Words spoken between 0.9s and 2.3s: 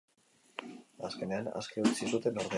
Azkenean aske utzi